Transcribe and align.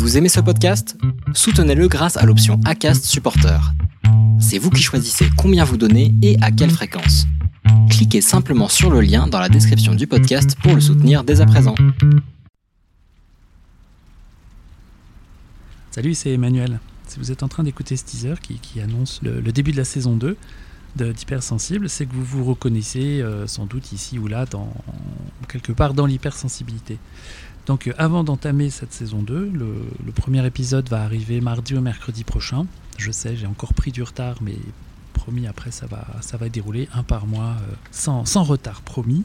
Vous 0.00 0.16
aimez 0.16 0.30
ce 0.30 0.40
podcast? 0.40 0.96
Soutenez-le 1.34 1.86
grâce 1.86 2.16
à 2.16 2.24
l'option 2.24 2.58
ACAST 2.64 3.04
Supporter. 3.04 3.60
C'est 4.40 4.56
vous 4.56 4.70
qui 4.70 4.82
choisissez 4.82 5.26
combien 5.36 5.62
vous 5.62 5.76
donnez 5.76 6.14
et 6.22 6.38
à 6.40 6.50
quelle 6.50 6.70
fréquence. 6.70 7.26
Cliquez 7.90 8.22
simplement 8.22 8.68
sur 8.68 8.90
le 8.90 9.02
lien 9.02 9.26
dans 9.26 9.38
la 9.38 9.50
description 9.50 9.94
du 9.94 10.06
podcast 10.06 10.56
pour 10.62 10.74
le 10.74 10.80
soutenir 10.80 11.22
dès 11.22 11.42
à 11.42 11.46
présent. 11.46 11.74
Salut, 15.90 16.14
c'est 16.14 16.30
Emmanuel. 16.30 16.80
Si 17.06 17.18
vous 17.18 17.30
êtes 17.30 17.42
en 17.42 17.48
train 17.48 17.62
d'écouter 17.62 17.94
ce 17.98 18.04
teaser 18.04 18.36
qui, 18.40 18.80
annonce 18.80 19.20
le, 19.22 19.52
début 19.52 19.72
de 19.72 19.76
la 19.76 19.84
saison 19.84 20.16
2 20.16 20.34
d'Hypersensible, 20.96 21.88
c'est 21.88 22.06
que 22.06 22.12
vous 22.12 22.24
vous 22.24 22.44
reconnaissez 22.44 23.20
euh, 23.20 23.46
sans 23.46 23.66
doute 23.66 23.92
ici 23.92 24.18
ou 24.18 24.26
là, 24.26 24.46
dans, 24.46 24.72
quelque 25.48 25.72
part 25.72 25.94
dans 25.94 26.06
l'hypersensibilité. 26.06 26.98
Donc 27.66 27.86
euh, 27.86 27.92
avant 27.98 28.24
d'entamer 28.24 28.70
cette 28.70 28.92
saison 28.92 29.22
2, 29.22 29.52
le, 29.54 30.12
premier 30.12 30.44
épisode 30.44 30.88
va 30.88 31.02
arriver 31.02 31.40
mardi 31.40 31.74
ou 31.74 31.80
mercredi 31.80 32.24
prochain. 32.24 32.66
Je 32.98 33.10
sais, 33.10 33.36
j'ai 33.36 33.46
encore 33.46 33.72
pris 33.72 33.92
du 33.92 34.02
retard, 34.02 34.36
mais 34.42 34.56
promis, 35.14 35.46
après 35.46 35.70
ça 35.70 35.86
va, 35.86 36.48
dérouler 36.48 36.88
un 36.92 37.02
par 37.02 37.26
mois 37.26 37.56
euh, 37.60 37.74
sans, 37.90 38.24
sans, 38.24 38.42
retard, 38.42 38.82
promis. 38.82 39.24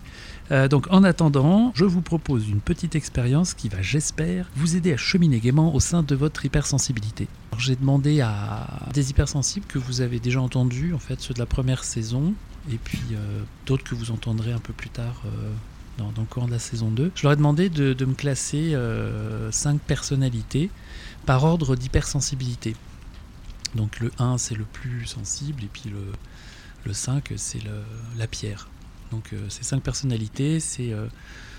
Donc 0.70 0.86
en 0.92 1.04
attendant, 1.04 1.72
je 1.74 1.86
vous 1.86 2.02
propose 2.02 2.48
une 2.48 2.60
petite 2.60 2.96
expérience 2.96 3.56
qui 3.56 3.68
va, 3.68 3.82
j'espère, 3.82 4.48
vous 4.56 4.76
aider 4.76 4.94
à 4.94 4.98
cheminer 4.98 5.40
gaiement 5.40 5.74
au 5.74 5.80
sein 5.80 6.04
de 6.04 6.14
votre 6.14 6.46
hypersensibilité. 6.46 7.28
J'ai 7.60 7.76
demandé 7.76 8.22
à 8.22 8.68
des 8.94 9.10
hypersensibles 9.10 9.66
que 9.66 9.80
vous 9.80 10.02
avez 10.02 10.20
déjà 10.20 10.42
entendus, 10.42 10.94
en 10.94 11.00
fait 11.00 11.20
ceux 11.22 11.34
de 11.34 11.40
la 11.40 11.46
première 11.46 11.84
saison, 11.84 12.34
et 12.72 12.78
puis 12.78 13.02
d'autres 13.66 13.84
que 13.84 13.96
vous 13.96 14.12
entendrez 14.12 14.52
un 14.52 14.60
peu 14.60 14.74
plus 14.74 14.90
tard 14.90 15.22
dans, 15.98 16.12
le 16.18 16.26
cours 16.26 16.46
de 16.46 16.52
la 16.52 16.60
saison 16.60 16.90
2. 16.92 17.12
Je 17.16 17.24
leur 17.24 17.34
ai 17.34 17.36
demandé 17.36 17.70
de, 17.70 18.06
me 18.06 18.14
classer 18.14 18.72
5 18.72 18.76
euh, 18.76 19.78
personnalités 19.88 20.70
par 21.26 21.44
ordre 21.44 21.76
d'hypersensibilité. 21.76 22.76
Donc 23.76 24.00
le 24.00 24.12
1 24.20 24.38
c'est 24.38 24.56
le 24.56 24.64
plus 24.64 25.06
sensible 25.06 25.64
et 25.64 25.70
puis 25.72 25.90
le, 25.90 26.12
le 26.86 26.94
5 26.94 27.34
c'est 27.36 27.62
la 28.18 28.28
pierre. 28.28 28.68
Donc 29.12 29.34
euh, 29.34 29.50
ces 29.50 29.64
5 29.64 29.82
personnalités 29.82 30.60
euh, 30.80 31.08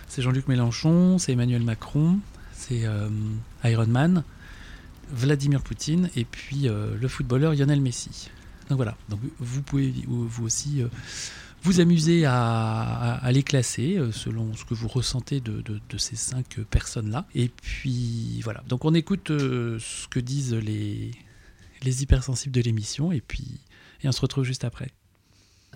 c'est 0.09 0.23
Jean-Luc 0.23 0.49
Mélenchon, 0.49 1.19
c'est 1.19 1.33
Emmanuel 1.33 1.63
Macron, 1.63 2.19
c'est 2.53 2.85
Iron 3.65 3.87
Man, 3.87 4.25
Vladimir 5.11 5.63
Poutine 5.63 6.11
et 6.17 6.25
puis 6.25 6.69
le 6.69 7.09
footballeur 7.09 7.55
Lionel 7.55 7.81
Messi. 7.81 8.31
Donc 8.69 8.77
voilà, 8.77 8.97
donc 9.09 9.21
vous 9.39 9.63
pouvez 9.63 9.93
vous 10.07 10.45
aussi 10.45 10.83
vous 11.67 11.81
amuser 11.81 12.25
à, 12.27 13.29
les 13.33 13.43
classer 13.43 13.97
euh, 13.97 14.13
selon 14.13 14.55
ce 14.55 14.65
que 14.65 14.75
vous 14.75 14.87
ressentez 14.87 15.41
de, 15.41 15.81
ces 15.99 16.15
cinq 16.15 16.61
personnes-là. 16.71 17.27
Et 17.35 17.49
puis 17.49 18.41
voilà, 18.45 18.63
donc 18.69 18.85
on 18.85 18.95
écoute 18.95 19.31
euh, 19.31 19.79
ce 19.81 20.07
que 20.07 20.21
disent 20.21 20.55
les, 20.55 21.11
les 21.83 22.03
hypersensibles 22.03 22.55
de 22.55 22.61
l'émission 22.61 23.11
et 23.13 23.21
puis 23.21 23.61
et 24.03 24.09
on 24.09 24.13
se 24.13 24.21
retrouve 24.21 24.45
juste 24.45 24.65
après. 24.65 24.91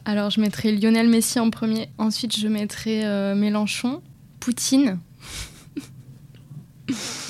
Alors 0.05 0.31
je 0.31 0.41
mettrai 0.41 0.77
Lionel 0.77 1.09
Messi 1.09 1.41
en 1.41 1.50
premier, 1.50 1.89
ensuite 1.98 2.37
je 2.37 2.47
mettrai 2.48 3.05
euh, 3.05 3.34
Mélenchon, 3.34 4.03
Poutine. 4.39 5.00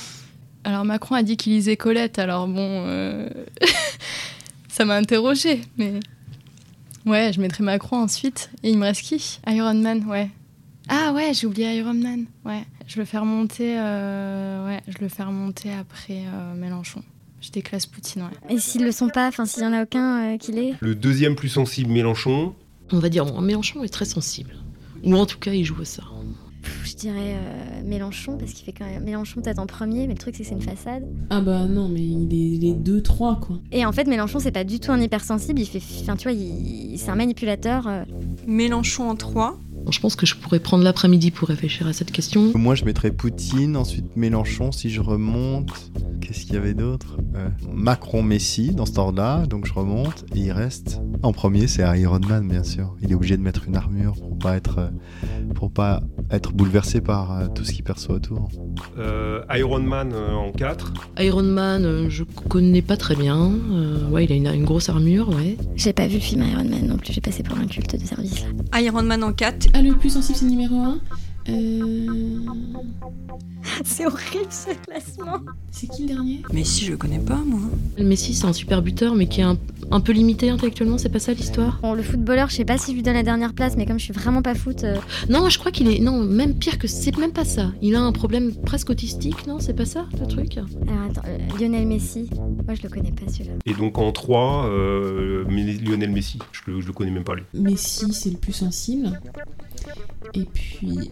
alors 0.64 0.84
Macron 0.84 1.14
a 1.14 1.22
dit 1.22 1.36
qu'il 1.36 1.52
lisait 1.52 1.76
Colette, 1.76 2.18
alors 2.18 2.46
bon, 2.46 2.86
ça 4.68 4.84
m'a 4.84 4.96
interrogé, 4.96 5.62
mais 5.76 6.00
Ouais, 7.06 7.32
je 7.32 7.40
mettrai 7.40 7.64
Macron 7.64 7.96
ensuite. 7.96 8.50
Et 8.62 8.70
il 8.70 8.78
me 8.78 8.84
reste 8.84 9.02
qui? 9.02 9.40
Iron 9.46 9.74
Man, 9.74 10.04
ouais. 10.06 10.30
Ah 10.88 11.12
ouais, 11.12 11.32
j'ai 11.32 11.46
oublié 11.46 11.76
Iron 11.76 11.94
Man. 11.94 12.26
Ouais, 12.44 12.64
je 12.86 12.98
le 12.98 13.04
fais 13.04 13.18
remonter. 13.18 13.76
Euh, 13.78 14.66
ouais, 14.66 14.80
je 14.88 14.98
le 15.00 15.08
fais 15.08 15.22
remonter 15.22 15.72
après 15.72 16.24
euh, 16.26 16.54
Mélenchon. 16.54 17.02
Je 17.40 17.50
déclasse 17.50 17.86
Poutine, 17.86 18.22
ouais. 18.22 18.54
Et 18.54 18.58
s'ils 18.58 18.84
le 18.84 18.92
sont 18.92 19.08
pas, 19.08 19.28
enfin 19.28 19.46
s'il 19.46 19.62
y 19.62 19.66
en 19.66 19.72
a 19.72 19.82
aucun 19.84 20.34
euh, 20.34 20.36
qui 20.36 20.52
l'est? 20.52 20.74
Le 20.80 20.94
deuxième 20.94 21.36
plus 21.36 21.48
sensible, 21.48 21.90
Mélenchon. 21.90 22.54
On 22.92 22.98
va 22.98 23.08
dire, 23.08 23.40
Mélenchon 23.40 23.82
est 23.82 23.88
très 23.88 24.04
sensible. 24.04 24.54
Ou 25.02 25.16
en 25.16 25.24
tout 25.24 25.38
cas, 25.38 25.52
il 25.52 25.64
joue 25.64 25.80
à 25.80 25.86
ça 25.86 26.02
je 26.90 26.96
dirais 26.96 27.34
euh, 27.34 27.82
Mélenchon, 27.84 28.36
parce 28.36 28.52
qu'il 28.52 28.64
fait 28.64 28.72
quand 28.72 28.84
même 28.84 29.04
Mélenchon 29.04 29.40
peut-être 29.40 29.58
en 29.58 29.66
premier, 29.66 30.06
mais 30.06 30.14
le 30.14 30.18
truc 30.18 30.34
c'est 30.36 30.42
que 30.42 30.48
c'est 30.48 30.54
une 30.54 30.62
façade. 30.62 31.04
Ah 31.30 31.40
bah 31.40 31.66
non, 31.66 31.88
mais 31.88 32.00
il 32.00 32.64
est, 32.64 32.74
deux, 32.74 33.02
trois 33.02 33.38
quoi. 33.40 33.58
Et 33.72 33.86
en 33.86 33.92
fait, 33.92 34.06
Mélenchon 34.06 34.38
c'est 34.40 34.50
pas 34.50 34.64
du 34.64 34.80
tout 34.80 34.92
un 34.92 35.00
hypersensible, 35.00 35.60
il 35.60 35.66
fait. 35.66 35.82
Enfin, 36.02 36.16
tu 36.16 36.28
vois, 36.28 36.38
c'est 36.96 37.10
un 37.10 37.14
manipulateur. 37.14 37.86
Euh. 37.86 38.04
Mélenchon 38.46 39.08
en 39.08 39.16
3. 39.16 39.58
Je 39.90 40.00
pense 40.00 40.16
que 40.16 40.26
je 40.26 40.36
pourrais 40.36 40.60
prendre 40.60 40.84
l'après-midi 40.84 41.30
pour 41.30 41.48
réfléchir 41.48 41.86
à 41.86 41.92
cette 41.92 42.12
question. 42.12 42.52
Moi, 42.54 42.74
je 42.74 42.84
mettrais 42.84 43.10
Poutine, 43.10 43.76
ensuite 43.76 44.16
Mélenchon 44.16 44.72
si 44.72 44.90
je 44.90 45.00
remonte. 45.00 45.90
Qu'est-ce 46.20 46.44
qu'il 46.44 46.54
y 46.54 46.58
avait 46.58 46.74
d'autre? 46.74 47.16
Euh, 47.34 47.48
Macron, 47.72 48.22
Messi 48.22 48.72
dans 48.72 48.86
cet 48.86 48.98
ordre-là, 48.98 49.46
donc 49.46 49.66
je 49.66 49.72
remonte. 49.72 50.24
Et 50.34 50.40
il 50.40 50.52
reste. 50.52 51.00
En 51.22 51.32
premier, 51.32 51.66
c'est 51.66 51.82
Iron 51.98 52.20
Man, 52.20 52.48
bien 52.48 52.64
sûr. 52.64 52.96
Il 53.02 53.10
est 53.10 53.14
obligé 53.14 53.36
de 53.36 53.42
mettre 53.42 53.66
une 53.66 53.76
armure 53.76 54.14
pour 54.14 54.38
pas 54.38 54.56
être, 54.56 54.90
pour 55.54 55.70
pas 55.70 56.02
être 56.30 56.52
bouleversé 56.52 57.00
par 57.00 57.32
euh, 57.32 57.46
tout 57.48 57.64
ce 57.64 57.72
qu'il 57.72 57.84
perçoit 57.84 58.16
autour. 58.16 58.48
Euh, 58.98 59.42
Iron 59.54 59.80
Man 59.80 60.12
euh, 60.14 60.32
en 60.32 60.52
4. 60.52 60.92
Iron 61.18 61.42
Man, 61.42 62.08
je 62.08 62.24
connais 62.24 62.82
pas 62.82 62.96
très 62.96 63.16
bien. 63.16 63.52
ouais, 64.10 64.24
il 64.24 64.46
a 64.46 64.54
une, 64.54 64.64
grosse 64.64 64.88
armure, 64.88 65.28
ouais. 65.30 65.56
J'ai 65.74 65.92
pas 65.92 66.06
vu 66.06 66.14
le 66.14 66.20
film 66.20 66.42
Iron 66.42 66.64
Man 66.64 66.86
non 66.86 66.96
plus, 66.96 67.12
j'ai 67.12 67.20
passé 67.20 67.42
pour 67.42 67.58
un 67.58 67.66
culte 67.66 68.00
de 68.00 68.06
service 68.06 68.46
Iron 68.74 69.02
Man 69.02 69.24
en 69.24 69.32
4. 69.32 69.68
Ah, 69.80 69.82
le 69.82 69.94
plus 69.94 70.10
sensible, 70.10 70.36
c'est 70.38 70.44
numéro 70.44 70.76
1. 70.76 71.00
C'est 73.82 74.04
horrible 74.04 74.50
ce 74.50 74.74
classement. 74.84 75.38
C'est 75.70 75.86
qui 75.86 76.02
le 76.02 76.08
dernier? 76.08 76.42
Messi, 76.52 76.84
je 76.84 76.90
le 76.90 76.98
connais 76.98 77.18
pas 77.18 77.36
moi. 77.36 77.60
Messi, 77.98 78.34
c'est 78.34 78.44
un 78.44 78.52
super 78.52 78.82
buteur, 78.82 79.14
mais 79.14 79.26
qui 79.26 79.40
est 79.40 79.44
un, 79.44 79.56
peu 79.98 80.12
limité 80.12 80.50
intellectuellement, 80.50 80.98
c'est 80.98 81.08
pas 81.08 81.18
ça 81.18 81.32
l'histoire? 81.32 81.80
Bon, 81.82 81.94
le 81.94 82.02
footballeur, 82.04 82.48
je 82.48 82.54
sais 82.54 82.64
pas 82.64 82.78
si 82.78 82.92
je 82.92 82.96
lui 82.96 83.02
donne 83.02 83.14
la 83.14 83.24
dernière 83.24 83.52
place, 83.52 83.76
mais 83.76 83.86
comme 83.86 83.98
je 83.98 84.04
suis 84.04 84.12
vraiment 84.12 84.40
pas 84.40 84.54
foot. 84.54 84.84
Euh, 84.84 84.96
non, 85.28 85.48
je 85.48 85.58
crois 85.58 85.72
qu'il 85.72 85.88
est. 85.88 85.98
Non, 85.98 86.22
même 86.22 86.54
pire 86.54 86.78
que. 86.78 86.86
C'est 86.86 87.16
même 87.18 87.32
pas 87.32 87.44
ça. 87.44 87.72
Il 87.82 87.96
a 87.96 88.00
un 88.00 88.12
problème 88.12 88.54
presque 88.54 88.90
autistique, 88.90 89.48
non 89.48 89.58
C'est 89.58 89.74
pas 89.74 89.86
ça 89.86 90.06
le 90.20 90.26
truc? 90.28 90.56
Alors 90.56 90.68
attends, 91.10 91.22
euh, 91.26 91.38
Lionel 91.58 91.86
Messi, 91.86 92.30
moi 92.64 92.74
je 92.74 92.82
le 92.82 92.88
connais 92.88 93.10
pas 93.10 93.26
celui-là. 93.30 93.54
Et 93.66 93.74
donc 93.74 93.98
en 93.98 94.12
3, 94.12 94.66
euh, 94.68 95.44
Lionel 95.48 96.10
Messi, 96.12 96.38
je 96.52 96.70
le, 96.70 96.80
je 96.80 96.86
le 96.86 96.92
connais 96.92 97.10
même 97.10 97.24
pas 97.24 97.34
lui. 97.34 97.42
Messi, 97.54 98.12
c'est 98.12 98.30
le 98.30 98.36
plus 98.36 98.52
sensible. 98.52 99.20
Et 100.34 100.44
puis. 100.44 101.10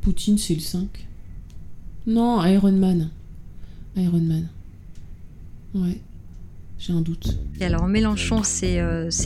Poutine, 0.00 0.38
c'est 0.38 0.54
le 0.54 0.60
5. 0.60 0.86
Non, 2.06 2.44
Iron 2.44 2.72
Man. 2.72 3.10
Iron 3.96 4.20
Man. 4.20 4.48
Ouais, 5.74 6.00
j'ai 6.78 6.92
un 6.92 7.00
doute. 7.00 7.38
Et 7.60 7.64
alors 7.64 7.86
Mélenchon, 7.86 8.42
c'est 8.42 8.76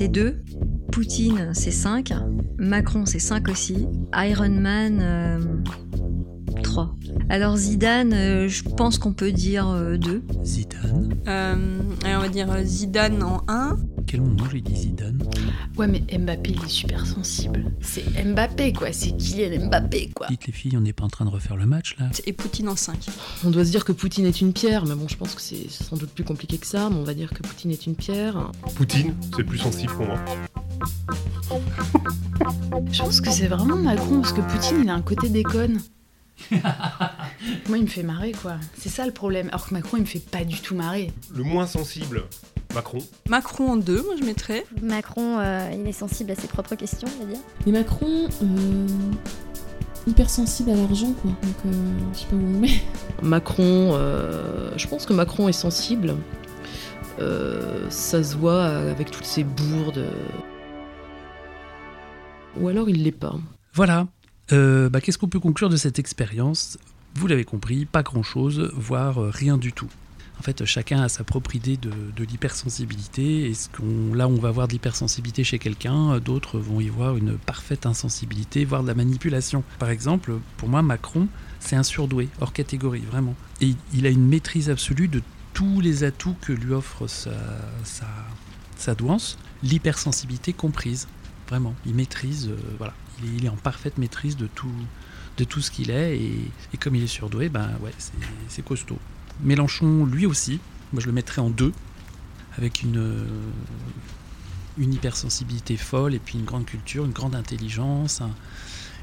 2. 0.08 0.20
Euh, 0.20 0.32
Poutine, 0.90 1.50
c'est 1.52 1.70
5. 1.70 2.12
Macron, 2.58 3.06
c'est 3.06 3.20
5 3.20 3.48
aussi. 3.48 3.86
Iron 4.14 4.50
Man, 4.50 5.62
3. 6.62 6.84
Euh, 6.84 7.12
alors 7.28 7.56
Zidane, 7.56 8.12
euh, 8.12 8.48
je 8.48 8.62
pense 8.62 8.98
qu'on 8.98 9.12
peut 9.12 9.32
dire 9.32 9.66
2. 9.98 10.22
Zidane 10.44 11.14
Alors 11.26 12.18
on 12.18 12.20
va 12.20 12.28
dire 12.28 12.48
Zidane 12.64 13.22
en 13.22 13.42
1 13.48 13.76
quel 14.10 14.22
moment 14.22 14.42
j'ai 14.50 14.60
dit 14.60 14.74
Zidane 14.74 15.22
Ouais, 15.76 15.86
mais 15.86 16.00
Mbappé, 16.00 16.50
il 16.50 16.64
est 16.64 16.68
super 16.68 17.06
sensible. 17.06 17.70
C'est 17.80 18.02
Mbappé, 18.24 18.72
quoi. 18.72 18.92
C'est 18.92 19.16
Kylian 19.16 19.68
Mbappé, 19.68 20.10
quoi. 20.12 20.26
Dites 20.26 20.48
les 20.48 20.52
filles, 20.52 20.76
on 20.76 20.80
n'est 20.80 20.92
pas 20.92 21.04
en 21.04 21.08
train 21.08 21.24
de 21.24 21.30
refaire 21.30 21.56
le 21.56 21.64
match, 21.64 21.94
là. 21.96 22.10
Et 22.26 22.32
Poutine 22.32 22.68
en 22.68 22.74
5. 22.74 23.06
On 23.44 23.50
doit 23.50 23.64
se 23.64 23.70
dire 23.70 23.84
que 23.84 23.92
Poutine 23.92 24.26
est 24.26 24.40
une 24.40 24.52
pierre, 24.52 24.84
mais 24.84 24.96
bon, 24.96 25.06
je 25.06 25.16
pense 25.16 25.36
que 25.36 25.40
c'est 25.40 25.70
sans 25.70 25.96
doute 25.96 26.10
plus 26.10 26.24
compliqué 26.24 26.58
que 26.58 26.66
ça, 26.66 26.90
mais 26.90 26.96
on 26.96 27.04
va 27.04 27.14
dire 27.14 27.30
que 27.30 27.42
Poutine 27.42 27.70
est 27.70 27.86
une 27.86 27.94
pierre. 27.94 28.50
Poutine, 28.74 29.14
c'est 29.36 29.44
plus 29.44 29.58
sensible 29.58 29.92
pour 29.92 30.06
moi. 30.06 30.18
je 32.90 33.02
pense 33.02 33.20
que 33.20 33.30
c'est 33.30 33.46
vraiment 33.46 33.76
Macron, 33.76 34.22
parce 34.22 34.32
que 34.32 34.40
Poutine, 34.40 34.80
il 34.82 34.90
a 34.90 34.94
un 34.94 35.02
côté 35.02 35.28
déconne. 35.28 35.78
moi, 37.68 37.78
il 37.78 37.82
me 37.82 37.88
fait 37.88 38.02
marrer, 38.02 38.32
quoi. 38.32 38.56
C'est 38.78 38.88
ça 38.88 39.06
le 39.06 39.12
problème. 39.12 39.48
Alors 39.48 39.68
que 39.68 39.74
Macron, 39.74 39.96
il 39.98 40.00
me 40.00 40.06
fait 40.06 40.18
pas 40.18 40.44
du 40.44 40.60
tout 40.60 40.74
marrer. 40.74 41.12
Le 41.34 41.42
moins 41.42 41.66
sensible, 41.66 42.24
Macron. 42.74 42.98
Macron 43.28 43.72
en 43.72 43.76
deux, 43.76 44.02
moi 44.02 44.14
je 44.18 44.24
mettrais. 44.24 44.64
Macron, 44.82 45.38
euh, 45.38 45.70
il 45.74 45.86
est 45.86 45.92
sensible 45.92 46.30
à 46.30 46.34
ses 46.34 46.48
propres 46.48 46.74
questions, 46.74 47.08
on 47.20 47.24
va 47.24 47.32
dire. 47.32 47.40
Mais 47.66 47.72
Macron, 47.72 48.28
euh, 48.42 48.86
hyper 50.06 50.30
sensible 50.30 50.70
à 50.70 50.76
l'argent, 50.76 51.12
quoi. 51.20 51.30
Donc, 51.30 51.56
euh, 51.66 51.98
je 52.12 52.18
sais 52.18 52.26
pas 52.26 52.36
où 52.36 52.40
on 52.40 52.52
le 52.52 52.58
met. 52.58 52.82
Macron, 53.22 53.92
je 54.76 54.86
pense 54.86 55.06
que 55.06 55.12
Macron 55.12 55.48
est 55.48 55.52
sensible. 55.52 56.14
ça 57.18 58.22
se 58.22 58.36
voit 58.36 58.64
avec 58.64 59.10
toutes 59.10 59.26
ces 59.26 59.44
bourdes. 59.44 60.06
Ou 62.58 62.68
alors 62.68 62.88
il 62.88 63.04
l'est 63.04 63.12
pas. 63.12 63.36
Voilà. 63.74 64.06
Bah, 64.50 65.00
Qu'est-ce 65.00 65.18
qu'on 65.18 65.28
peut 65.28 65.40
conclure 65.40 65.68
de 65.68 65.76
cette 65.76 65.98
expérience? 65.98 66.78
Vous 67.14 67.26
l'avez 67.26 67.44
compris, 67.44 67.86
pas 67.86 68.02
grand-chose, 68.02 68.70
voire 68.74 69.16
rien 69.16 69.58
du 69.58 69.72
tout. 69.72 69.88
En 70.40 70.42
fait, 70.42 70.64
chacun 70.64 71.02
a 71.02 71.10
sa 71.10 71.22
propre 71.22 71.54
idée 71.54 71.76
de, 71.76 71.90
l'hypersensibilité. 72.24 73.52
Là, 74.14 74.26
on 74.26 74.36
va 74.36 74.50
voir 74.50 74.68
de 74.68 74.72
l'hypersensibilité 74.72 75.44
chez 75.44 75.58
quelqu'un, 75.58 76.18
d'autres 76.18 76.58
vont 76.58 76.80
y 76.80 76.88
voir 76.88 77.18
une 77.18 77.36
parfaite 77.36 77.84
insensibilité, 77.84 78.64
voire 78.64 78.82
de 78.82 78.88
la 78.88 78.94
manipulation. 78.94 79.62
Par 79.78 79.90
exemple, 79.90 80.32
pour 80.56 80.70
moi, 80.70 80.80
Macron, 80.80 81.28
C'est 81.58 81.76
un 81.76 81.82
surdoué, 81.82 82.30
hors 82.40 82.54
catégorie, 82.54 83.02
vraiment. 83.02 83.34
Et 83.60 83.74
il 83.92 84.06
a 84.06 84.08
une 84.08 84.26
maîtrise 84.26 84.70
absolue 84.70 85.08
de 85.08 85.20
tous 85.52 85.82
les 85.82 86.04
atouts 86.04 86.36
que 86.40 86.54
lui 86.54 86.72
offre 86.72 87.06
sa, 87.06 87.32
sa 88.78 88.94
douance, 88.94 89.36
l'hypersensibilité 89.62 90.54
comprise. 90.54 91.06
Vraiment, 91.50 91.74
il 91.84 91.94
maîtrise, 91.96 92.48
euh, 92.48 92.56
voilà, 92.78 92.94
il 93.24 93.44
est, 93.44 93.48
en 93.48 93.56
parfaite 93.56 93.98
maîtrise 93.98 94.36
de 94.36 94.46
tout, 94.46 94.70
de 95.36 95.42
tout 95.44 95.60
ce 95.60 95.72
qu'il 95.72 95.90
est. 95.90 96.16
Et, 96.16 96.76
comme 96.78 96.94
il 96.94 97.02
est 97.02 97.08
surdoué, 97.08 97.48
ben 97.48 97.70
ouais, 97.82 97.92
c'est- 98.48 98.62
costaud. 98.62 98.98
Mélenchon, 99.42 100.06
lui 100.06 100.26
aussi, 100.26 100.60
moi 100.92 101.00
je 101.02 101.06
le 101.06 101.12
mettrais 101.12 101.40
en 101.42 101.50
deux, 101.50 101.72
avec 102.56 102.82
une, 102.82 102.98
euh, 102.98 103.24
une 104.78 104.94
hypersensibilité 104.94 105.76
folle 105.76 106.14
et 106.14 106.20
puis 106.20 106.38
une 106.38 106.44
grande 106.44 106.66
culture, 106.66 107.04
une 107.04 107.12
grande 107.12 107.34
intelligence. 107.34 108.22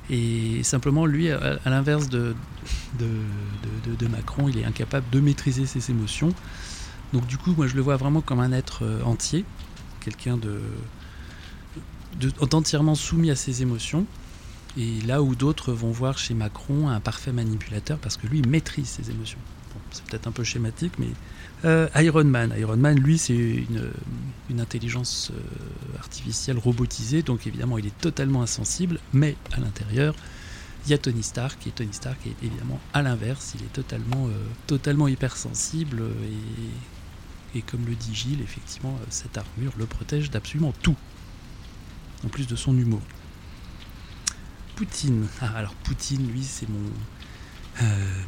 et 0.10 0.64
simplement, 0.64 1.06
lui, 1.06 1.30
à, 1.30 1.60
l'inverse 1.66 2.08
de, 2.08 2.34
de, 2.98 3.06
de- 3.06 3.92
de- 3.92 3.96
de 3.98 4.08
Macron, 4.08 4.48
il 4.48 4.58
est 4.58 4.64
incapable 4.64 5.06
de 5.12 5.20
maîtriser 5.20 5.66
ses 5.66 5.92
émotions. 5.92 6.34
Donc 7.12 7.28
du 7.28 7.38
coup, 7.38 7.54
moi 7.58 7.68
je 7.68 7.76
le 7.76 7.82
vois 7.82 7.98
vraiment 7.98 8.22
comme 8.22 8.40
un 8.40 8.54
être 8.54 8.84
euh, 8.86 9.02
entier, 9.04 9.44
quelqu'un 10.00 10.38
de, 10.38 10.62
d'entièrement 12.50 12.96
soumis 12.96 13.32
à 13.32 13.36
ses 13.36 13.62
émotions. 13.62 14.06
Et 14.78 15.02
là 15.08 15.24
où 15.24 15.36
d'autres 15.36 15.74
vont 15.74 15.92
voir 15.92 16.18
chez 16.18 16.34
Macron 16.34 16.88
un 16.88 17.00
parfait 17.00 17.32
manipulateur 17.32 17.98
parce 17.98 18.16
que 18.16 18.28
lui 18.28 18.42
maîtrise 18.44 18.88
ses 18.88 19.10
émotions. 19.10 19.40
C'est 19.92 20.04
peut-être 20.06 20.28
un 20.28 20.32
peu 20.32 20.44
schématique, 20.44 20.94
mais 21.00 21.08
euh, 21.66 21.88
Iron 21.96 22.26
Man. 22.26 22.54
Iron 22.58 22.78
Man, 22.78 23.00
lui, 23.00 23.18
c'est 23.18 23.34
une, 23.34 24.60
intelligence 24.60 25.32
euh, 25.34 25.98
artificielle 26.00 26.58
robotisée, 26.58 27.22
donc 27.22 27.48
évidemment, 27.48 27.78
il 27.78 27.88
est 27.88 27.98
totalement 28.00 28.42
insensible, 28.42 29.00
mais 29.14 29.36
à 29.54 29.60
l'intérieur, 29.60 30.16
il 30.86 30.92
y 30.92 30.94
a 30.94 30.98
Tony 30.98 31.24
Stark, 31.24 31.66
et 31.68 31.72
Tony 31.72 31.94
Stark 31.94 32.18
est 32.26 32.46
évidemment 32.46 32.80
à 32.94 33.02
l'inverse, 33.02 33.54
il 33.56 33.64
est 33.64 33.74
totalement, 33.74 34.28
euh, 34.28 34.32
totalement 34.68 35.08
hypersensible, 35.08 36.04
et, 37.56 37.62
comme 37.62 37.86
le 37.86 37.96
dit 37.96 38.14
Gilles, 38.14 38.42
effectivement, 38.42 38.98
cette 39.10 39.38
armure 39.38 39.74
le 39.78 39.86
protège 39.86 40.30
d'absolument 40.30 40.74
tout, 40.82 40.96
en 42.26 42.30
plus 42.30 42.48
de 42.48 42.56
son 42.56 42.78
humour. 42.78 43.02
Poutine. 44.76 45.28
Ah, 45.42 45.52
alors 45.56 45.74
Poutine, 45.74 46.28
lui, 46.28 46.44
c'est 46.44 46.70
mon. 46.70 46.80
euh, 47.82 48.22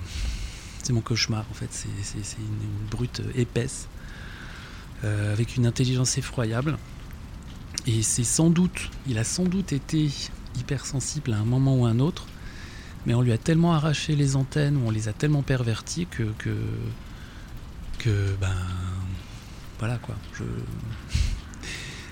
c'est 0.81 0.93
mon 0.93 1.01
cauchemar 1.01 1.45
en 1.49 1.53
fait. 1.53 1.69
C'est, 1.71 2.37
une, 2.39 2.87
brute 2.89 3.21
épaisse, 3.35 3.87
euh, 5.03 5.31
avec 5.31 5.55
une 5.57 5.65
intelligence 5.65 6.17
effroyable. 6.17 6.77
Et 7.85 8.01
c'est 8.01 8.23
sans 8.23 8.49
doute, 8.49 8.89
il 9.07 9.17
a 9.19 9.23
sans 9.23 9.45
doute 9.45 9.73
été 9.73 10.09
hypersensible 10.57 11.33
à 11.33 11.37
un 11.37 11.45
moment 11.45 11.77
ou 11.77 11.85
à 11.85 11.89
un 11.89 11.99
autre, 11.99 12.25
mais 13.05 13.13
on 13.13 13.21
lui 13.21 13.31
a 13.31 13.37
tellement 13.37 13.73
arraché 13.73 14.15
les 14.15 14.35
antennes, 14.35 14.77
ou 14.77 14.87
on 14.87 14.91
les 14.91 15.07
a 15.07 15.13
tellement 15.13 15.43
pervertis 15.43 16.07
que. 16.07 16.23
que, 16.39 16.55
que 17.99 18.35
ben. 18.41 18.55
Voilà 19.77 19.97
quoi. 19.97 20.15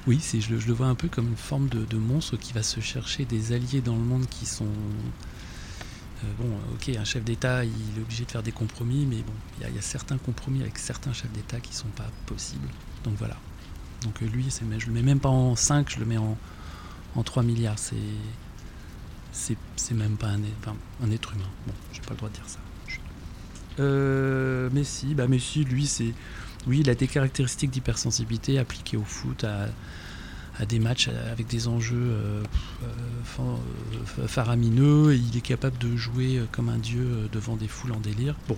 Oui, 0.07 0.19
c'est, 0.21 0.39
je, 0.41 0.51
le- 0.53 0.73
vois 0.73 0.87
un 0.87 0.95
peu 0.95 1.07
comme 1.09 1.27
une 1.27 1.35
forme 1.37 1.67
de, 1.69 1.97
monstre 1.97 2.37
qui 2.37 2.53
va 2.53 2.63
se 2.63 2.79
chercher 2.79 3.25
des 3.25 3.51
alliés 3.51 3.81
dans 3.81 3.95
le 3.95 4.01
monde 4.01 4.25
qui 4.29 4.45
sont 4.45 4.65
euh, 4.65 6.27
bon, 6.39 6.49
ok, 6.73 6.95
un 6.97 7.03
chef 7.03 7.23
d'État, 7.23 7.63
il 7.65 7.71
est 7.97 8.01
obligé 8.01 8.25
de 8.25 8.31
faire 8.31 8.41
des 8.43 8.51
compromis, 8.51 9.05
mais 9.05 9.17
bon, 9.17 9.33
il 9.69 9.75
y 9.75 9.77
a- 9.77 9.81
certains 9.81 10.17
compromis 10.17 10.61
avec 10.61 10.77
certains 10.77 11.13
chefs 11.13 11.31
d'État 11.31 11.59
qui 11.59 11.75
sont 11.75 11.89
pas 11.89 12.09
possibles. 12.25 12.67
Donc 13.03 13.15
voilà. 13.17 13.37
Donc 14.03 14.21
euh, 14.23 14.27
lui, 14.27 14.45
c'est, 14.49 14.63
je 14.79 14.87
le 14.87 14.93
mets 14.93 15.01
même 15.03 15.19
pas 15.19 15.29
en 15.29 15.55
5, 15.55 15.89
je 15.91 15.99
le 15.99 16.05
mets 16.05 16.17
en, 16.17 16.37
en 17.15 17.23
3 17.23 17.43
milliards. 17.43 17.77
C'est, 17.79 17.95
c'est, 19.31 19.57
c'est 19.75 19.93
même 19.93 20.17
pas 20.17 20.29
un, 20.29 20.39
un 21.03 21.11
être 21.11 21.33
humain. 21.33 21.49
Bon, 21.67 21.73
j'ai 21.93 22.01
pas 22.01 22.11
le 22.11 22.17
droit 22.17 22.29
de 22.29 22.35
dire 22.35 22.47
ça. 22.47 22.59
Euh, 23.79 24.69
Messi, 24.71 25.13
bah 25.13 25.27
Messi, 25.27 25.63
lui, 25.63 25.85
c'est, 25.85 26.13
oui, 26.65 26.79
il 26.79 26.89
a 26.89 26.95
des 26.95 27.07
caractéristiques 27.07 27.71
d'hypersensibilité 27.71 28.59
appliquées 28.59 28.97
au 28.97 29.03
foot, 29.03 29.43
à, 29.43 29.67
des 30.65 30.79
matchs 30.79 31.09
avec 31.31 31.45
des 31.45 31.67
enjeux 31.67 31.95
euh, 31.95 32.43
euh, 32.81 33.57
euh, 34.17 34.27
faramineux 34.27 35.13
et 35.13 35.17
il 35.17 35.37
est 35.37 35.41
capable 35.41 35.77
de 35.77 35.95
jouer 35.95 36.41
comme 36.51 36.69
un 36.69 36.79
dieu 36.79 37.29
devant 37.31 37.55
des 37.55 37.67
foules 37.67 37.91
en 37.91 37.99
délire. 37.99 38.35
Bon, 38.47 38.55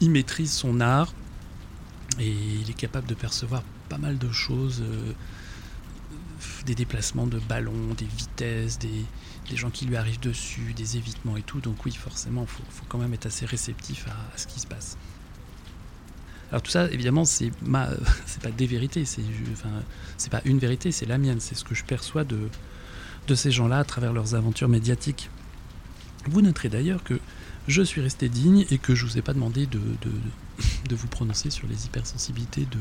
il 0.00 0.10
maîtrise 0.10 0.52
son 0.52 0.78
art 0.80 1.14
et 2.20 2.30
il 2.30 2.68
est 2.68 2.76
capable 2.76 3.06
de 3.06 3.14
percevoir 3.14 3.62
pas 3.88 3.96
mal 3.96 4.18
de 4.18 4.30
choses, 4.30 4.82
des 6.66 6.74
déplacements 6.74 7.26
de 7.26 7.38
ballons, 7.38 7.94
des 7.96 8.04
vitesses, 8.04 8.78
des, 8.78 9.06
gens 9.56 9.70
qui 9.70 9.86
lui 9.86 9.96
arrivent 9.96 10.20
dessus, 10.20 10.74
des 10.74 10.98
évitements 10.98 11.38
et 11.38 11.42
tout. 11.42 11.60
Donc 11.60 11.84
oui, 11.86 11.92
forcément, 11.92 12.42
il 12.42 12.48
faut, 12.48 12.84
quand 12.88 12.98
même 12.98 13.14
être 13.14 13.26
assez 13.26 13.46
réceptif 13.46 14.06
à 14.08 14.38
ce 14.38 14.46
qui 14.46 14.60
se 14.60 14.66
passe. 14.66 14.98
Alors 16.50 16.62
tout 16.62 16.70
ça, 16.70 16.90
évidemment, 16.90 17.24
c'est 17.24 17.50
pas 17.72 18.50
des 18.56 18.66
vérités, 18.66 19.04
c'est, 19.04 20.30
pas 20.30 20.40
une 20.44 20.58
vérité, 20.58 20.92
c'est 20.92 21.06
la 21.06 21.18
mienne, 21.18 21.40
c'est 21.40 21.54
ce 21.54 21.64
que 21.64 21.74
je 21.74 21.84
perçois 21.84 22.24
de, 22.24 22.48
ces 23.34 23.50
gens-là 23.50 23.78
à 23.78 23.84
travers 23.84 24.12
leurs 24.12 24.34
aventures 24.34 24.68
médiatiques. 24.68 25.30
Vous 26.26 26.42
noterez 26.42 26.68
d'ailleurs 26.68 27.02
que 27.02 27.18
je 27.66 27.82
suis 27.82 28.00
resté 28.00 28.28
digne 28.28 28.64
et 28.70 28.78
que 28.78 28.94
je 28.94 29.04
vous 29.04 29.18
ai 29.18 29.22
pas 29.22 29.32
demandé 29.32 29.66
de, 29.66 29.80
vous 30.90 31.08
prononcer 31.08 31.50
sur 31.50 31.66
les 31.66 31.86
hypersensibilités 31.86 32.64
de, 32.66 32.78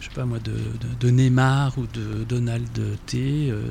je 0.00 0.08
sais 0.08 0.14
pas 0.14 0.26
moi, 0.26 0.38
de, 0.38 1.10
Neymar 1.10 1.78
ou 1.78 1.86
de 1.86 2.24
Donald 2.24 2.68
T 3.06 3.50
euh, 3.50 3.62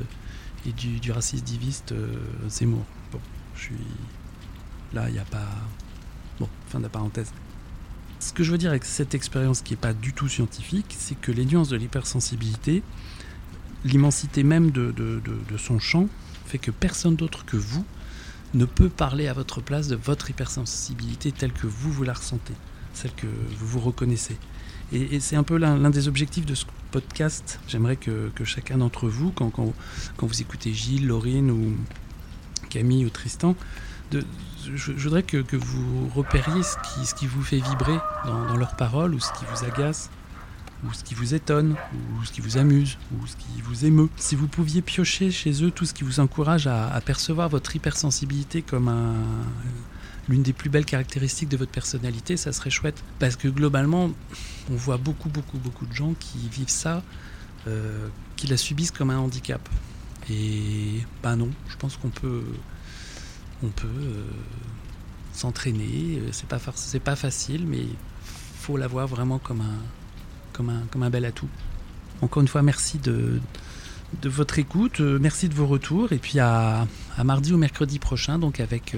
et 0.66 0.72
du, 0.72 0.98
du 0.98 1.12
raciste 1.12 1.44
diviste 1.44 1.92
euh, 1.92 2.16
Zemmour. 2.48 2.84
Bon, 3.12 3.20
je 3.54 3.60
suis 3.60 3.74
là, 4.92 5.08
il 5.08 5.12
n'y 5.12 5.20
a 5.20 5.24
pas. 5.24 5.46
Bon, 6.40 6.48
fin 6.68 6.78
de 6.78 6.84
la 6.84 6.88
parenthèse. 6.88 7.32
Ce 8.20 8.32
que 8.32 8.42
je 8.42 8.50
veux 8.50 8.58
dire 8.58 8.70
avec 8.70 8.84
cette 8.84 9.14
expérience 9.14 9.62
qui 9.62 9.72
n'est 9.72 9.78
pas 9.80 9.92
du 9.92 10.12
tout 10.12 10.28
scientifique, 10.28 10.94
c'est 10.98 11.18
que 11.18 11.30
les 11.30 11.44
nuances 11.44 11.68
de 11.68 11.76
l'hypersensibilité, 11.76 12.82
l'immensité 13.84 14.42
même 14.42 14.70
de, 14.70 14.92
son 15.56 15.78
champ, 15.78 16.08
fait 16.46 16.58
que 16.58 16.70
personne 16.70 17.14
d'autre 17.14 17.44
que 17.44 17.56
vous 17.56 17.84
ne 18.54 18.64
peut 18.64 18.88
parler 18.88 19.28
à 19.28 19.34
votre 19.34 19.60
place 19.60 19.88
de 19.88 19.96
votre 19.96 20.30
hypersensibilité 20.30 21.32
telle 21.32 21.52
que 21.52 21.66
vous, 21.66 21.92
vous 21.92 22.02
la 22.02 22.14
ressentez, 22.14 22.54
celle 22.92 23.12
que 23.12 23.26
vous 23.26 23.66
vous 23.66 23.80
reconnaissez. 23.80 24.36
Et, 24.92 25.20
c'est 25.20 25.36
un 25.36 25.42
peu 25.42 25.58
l'un 25.58 25.90
des 25.90 26.08
objectifs 26.08 26.46
de 26.46 26.54
ce 26.54 26.64
podcast. 26.90 27.60
J'aimerais 27.68 27.96
que, 27.96 28.30
chacun 28.44 28.78
d'entre 28.78 29.08
vous, 29.08 29.30
quand, 29.30 29.50
quand, 29.50 29.72
quand 30.16 30.26
vous 30.26 30.40
écoutez 30.40 30.72
Gilles, 30.72 31.06
Laurine 31.06 31.50
ou 31.50 31.76
Camille 32.68 33.04
ou 33.04 33.10
Tristan, 33.10 33.54
je, 34.12 34.92
voudrais 34.92 35.22
que, 35.22 35.56
vous 35.56 36.08
repériez 36.14 36.62
ce 36.62 37.14
qui, 37.14 37.26
vous 37.26 37.42
fait 37.42 37.58
vibrer 37.58 37.98
dans, 38.24 38.56
leurs 38.56 38.76
paroles 38.76 39.14
ou 39.14 39.20
ce 39.20 39.32
qui 39.32 39.44
vous 39.52 39.64
agace 39.64 40.10
ou 40.84 40.92
ce 40.92 41.02
qui 41.02 41.14
vous 41.14 41.34
étonne, 41.34 41.74
ou 41.92 42.24
ce 42.24 42.30
qui 42.30 42.40
vous 42.40 42.56
amuse, 42.56 42.98
ou 43.12 43.26
ce 43.26 43.34
qui 43.34 43.60
vous 43.62 43.84
émeut. 43.84 44.08
Si 44.16 44.36
vous 44.36 44.46
pouviez 44.46 44.80
piocher 44.80 45.32
chez 45.32 45.64
eux 45.64 45.72
tout 45.72 45.84
ce 45.84 45.92
qui 45.92 46.04
vous 46.04 46.20
encourage 46.20 46.68
à, 46.68 47.00
percevoir 47.04 47.48
votre 47.48 47.74
hypersensibilité 47.74 48.62
comme 48.62 48.86
un, 48.86 49.14
l'une 50.28 50.42
des 50.42 50.52
plus 50.52 50.70
belles 50.70 50.84
caractéristiques 50.84 51.48
de 51.48 51.56
votre 51.56 51.72
personnalité, 51.72 52.36
ça 52.36 52.52
serait 52.52 52.70
chouette. 52.70 53.02
Parce 53.18 53.36
que 53.36 53.48
globalement, 53.48 54.10
on 54.70 54.76
voit 54.76 54.98
beaucoup, 54.98 55.28
beaucoup, 55.28 55.58
beaucoup 55.58 55.86
de 55.86 55.92
gens 55.92 56.14
qui 56.18 56.48
vivent 56.48 56.68
ça, 56.68 57.02
euh, 57.66 58.08
qui 58.36 58.46
la 58.46 58.56
subissent 58.56 58.92
comme 58.92 59.10
un 59.10 59.18
handicap. 59.18 59.66
Et 60.30 61.02
ben 61.22 61.36
non, 61.36 61.50
je 61.68 61.76
pense 61.76 61.96
qu'on 61.96 62.10
peut, 62.10 62.44
on 63.62 63.68
peut 63.68 63.86
euh, 63.86 64.24
s'entraîner. 65.32 66.18
Euh, 66.20 66.28
C'est 66.32 66.48
pas, 66.48 66.58
pas 66.58 67.16
facile, 67.16 67.66
mais 67.66 67.84
faut 68.58 68.76
l'avoir 68.76 69.06
vraiment 69.06 69.38
comme 69.38 69.62
un, 70.60 71.10
bel 71.10 71.24
atout. 71.24 71.48
Encore 72.20 72.42
une 72.42 72.48
fois, 72.48 72.62
merci 72.62 72.98
de, 72.98 73.40
votre 74.24 74.58
écoute, 74.58 75.00
euh, 75.00 75.18
merci 75.20 75.48
de 75.48 75.54
vos 75.54 75.66
retours, 75.66 76.12
et 76.12 76.18
puis 76.18 76.40
à, 76.40 76.86
mardi 77.22 77.52
ou 77.52 77.58
mercredi 77.58 77.98
prochain, 77.98 78.38
donc 78.38 78.60
avec, 78.60 78.96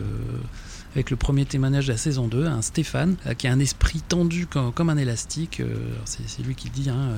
le 0.97 1.17
premier 1.17 1.45
témoignage 1.45 1.87
de 1.87 1.93
la 1.93 1.99
saison 1.99 2.29
2, 2.29 2.47
un 2.47 2.63
Stéphane, 2.63 3.17
qui 3.37 3.47
a 3.47 3.53
un 3.53 3.61
esprit 3.61 4.01
tendu 4.01 4.47
comme, 4.47 4.91
un 4.91 4.97
élastique, 4.97 5.63
c'est 6.05 6.43
lui 6.43 6.55
qui 6.55 6.71
dit, 6.71 6.89
hein, 6.89 7.11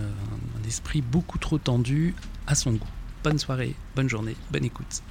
un 0.60 0.68
esprit 0.68 1.02
beaucoup 1.02 1.38
trop 1.38 1.58
tendu 1.58 2.14
à 2.46 2.54
son 2.54 2.72
goût. 2.72 2.88
Bonne 3.22 3.38
soirée, 3.38 3.76
bonne 3.94 4.08
journée, 4.08 4.34
bonne 4.50 4.64
écoute. 4.64 5.02